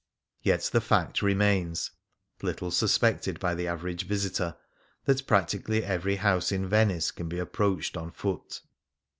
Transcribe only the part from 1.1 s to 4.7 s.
remains— little suspected by the average visitor—